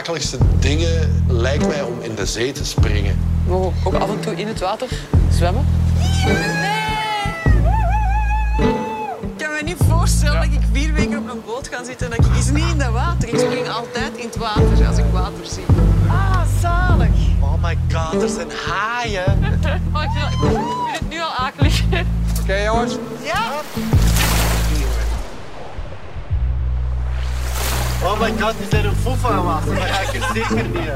[0.00, 3.18] Akeligste dingen lijkt mij om in de zee te springen.
[3.44, 4.88] We mogen ook af en toe in het water
[5.30, 5.66] zwemmen.
[9.20, 12.16] Ik kan me niet voorstellen dat ik vier weken op een boot ga zitten en
[12.16, 13.28] dat ik eens niet in dat water.
[13.28, 15.64] Ik spring altijd in het water als ik water zie.
[16.08, 17.08] Ah, zalig.
[17.40, 19.38] Oh my god, er zijn haaien.
[19.94, 21.82] Oh, ik, vind, ik vind het nu al akelig.
[22.42, 23.50] Oké jongens, Ja?
[28.02, 29.66] Oh my god, die zijn een foef aan.
[29.66, 30.90] Daar ga ik er zeker niet.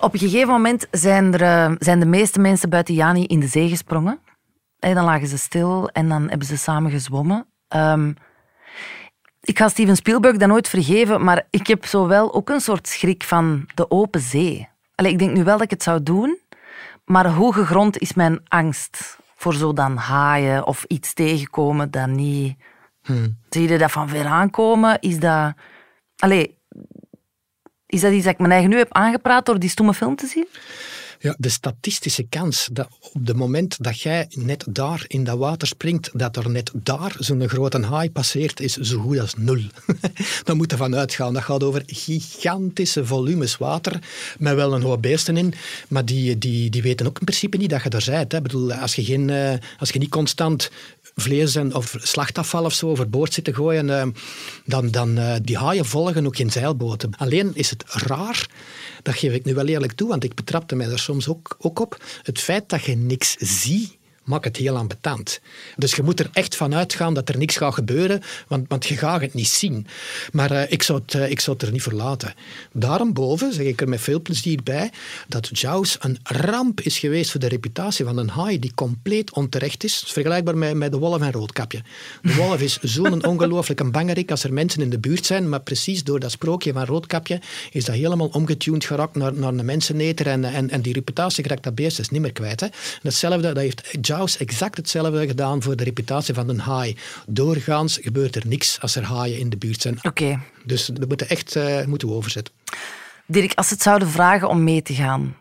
[0.00, 3.46] Op een gegeven moment zijn, er, eh, zijn de meeste mensen buiten Jani in de
[3.46, 4.18] zee gesprongen.
[4.78, 7.46] En dan lagen ze stil en dan hebben ze samen gezwommen.
[7.68, 8.12] Ehm,
[9.40, 12.88] ik ga Steven Spielberg dat nooit vergeven, maar ik heb zo wel ook een soort
[12.88, 14.68] schrik van de open zee.
[14.94, 16.38] Allee, ik denk nu wel dat ik het zou doen,
[17.04, 22.56] maar hoge grond is mijn angst voor zo dan haaien of iets tegenkomen dat niet...
[23.48, 25.00] Zie je dat van ver aankomen?
[25.00, 25.54] Is dat...
[26.16, 26.58] Allee,
[27.86, 30.26] is dat iets dat ik mijn eigen nu heb aangepraat door die stomme film te
[30.26, 30.46] zien?
[31.24, 35.68] Ja, de statistische kans dat op het moment dat jij net daar in dat water
[35.68, 39.62] springt, dat er net daar zo'n grote haai passeert, is zo goed als nul.
[40.44, 41.34] Daar moet je van uitgaan.
[41.34, 43.98] Dat gaat over gigantische volumes water,
[44.38, 45.54] met wel een hoop beesten in,
[45.88, 48.32] maar die, die, die weten ook in principe niet dat je er bent.
[48.32, 48.38] Hè.
[48.38, 50.70] Ik bedoel, als je, geen, eh, als je niet constant
[51.14, 54.06] vlees en, of slachtafval of zo overboord zit te gooien, eh,
[54.64, 57.16] dan, dan uh, die haaien volgen ook geen zeilboten.
[57.16, 58.48] Alleen is het raar,
[59.02, 61.80] dat geef ik nu wel eerlijk toe, want ik betrapte mij er soms ook, ook
[61.80, 65.40] op, het feit dat je niks ziet, maakt het heel ambetant.
[65.76, 68.96] Dus je moet er echt van uitgaan dat er niks gaat gebeuren, want, want je
[68.96, 69.86] gaat het niet zien.
[70.32, 72.34] Maar uh, ik, zou het, uh, ik zou het er niet voor laten.
[72.72, 74.90] Daarboven zeg ik er met veel plezier bij
[75.28, 79.84] dat Jaws een ramp is geweest voor de reputatie van een haai die compleet onterecht
[79.84, 80.04] is.
[80.06, 81.82] Vergelijkbaar met, met de wolf en roodkapje.
[82.22, 86.04] De wolf is zo'n ongelooflijke bangerik als er mensen in de buurt zijn, maar precies
[86.04, 90.44] door dat sprookje van roodkapje is dat helemaal omgetuned geraakt naar, naar een menseneter en,
[90.44, 92.60] en, en die reputatie geraakt dat beest is niet meer kwijt.
[92.60, 92.66] Hè.
[93.02, 96.96] Hetzelfde, dat heeft Jaws exact hetzelfde gedaan voor de reputatie van een haai.
[97.26, 99.98] Doorgaans gebeurt er niks als er haaien in de buurt zijn.
[100.02, 100.40] Oké.
[100.64, 102.54] Dus dat moeten echt uh, moeten we overzetten.
[103.26, 105.36] Dirk, als ze het zouden vragen om mee te gaan,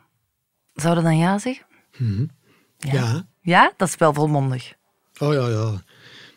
[0.74, 1.66] zouden dan ja zeggen?
[1.98, 2.30] Mm-hmm.
[2.78, 2.94] Ja.
[2.94, 3.26] ja.
[3.42, 3.74] Ja?
[3.78, 4.74] Dat is wel volmondig.
[5.20, 5.84] Oh ja, ja.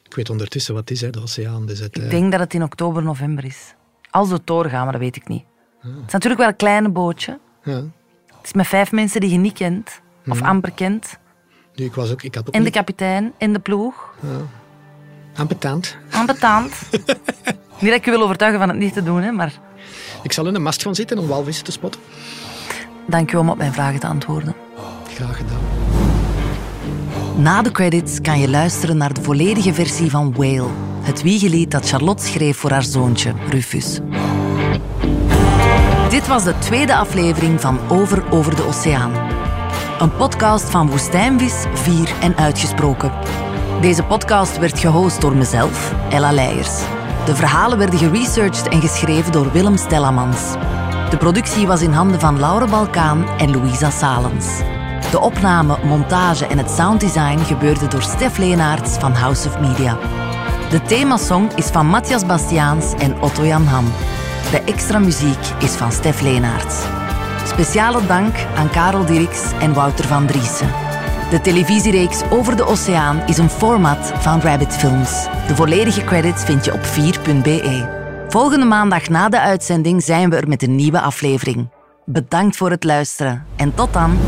[0.03, 1.67] Ik weet ondertussen wat het is, hè, de oceaan.
[1.67, 2.11] Dus het, Ik uh...
[2.11, 3.75] denk dat het in oktober, november is.
[4.11, 5.45] Als we doorgaan, maar dat weet ik niet.
[5.81, 7.39] Het is natuurlijk wel een kleine bootje.
[7.65, 7.77] Ja.
[8.27, 10.47] Het is met vijf mensen die je niet kent, of Mhm.
[10.49, 11.19] amper kent.
[11.77, 14.15] Nee, ik, was ook, ik had ook En de kapitein, en de ploeg.
[14.21, 14.29] Ja.
[15.41, 15.97] Ambetant.
[16.11, 16.73] Ambetant.
[17.81, 19.53] niet dat ik je wil overtuigen van het niet te doen, hè, maar
[20.23, 22.01] Ik zal in de mast gaan zitten om walvissen te spotten.
[23.07, 24.55] dank je om op mijn vragen te antwoorden.
[25.15, 25.59] Graag gedaan.
[27.37, 30.69] Na de credits kan je luisteren naar de volledige versie van Whale,
[31.03, 33.99] het wiegelied dat Charlotte schreef voor haar zoontje, Rufus.
[36.11, 39.36] Dit was de tweede aflevering van Over over de Oceaan.
[39.99, 43.13] Een podcast van Woestijnvis, Vier en Uitgesproken.
[43.81, 46.81] Deze podcast werd gehost door mezelf, Ella Leijers.
[47.25, 50.53] De verhalen werden geresearched en geschreven door Willem Stellamans.
[51.11, 54.47] De productie was in handen van Laure Balkaan en Louisa Salens.
[55.11, 59.99] De opname, montage en het sounddesign gebeurde door Stef Leenaerts van House of Media.
[60.71, 63.85] De themasong is van Matthias Bastiaans en Otto Jan Ham.
[64.51, 66.96] De extra muziek is van Stef Leenaerts.
[67.47, 70.69] Speciale dank aan Karel Dirks en Wouter van Driessen.
[71.31, 75.27] De televisiereeks Over de Oceaan is een format van Rabbit Films.
[75.47, 77.89] De volledige credits vind je op 4.be.
[78.29, 81.69] Volgende maandag na de uitzending zijn we er met een nieuwe aflevering.
[82.05, 84.19] Bedankt voor het luisteren en tot dan.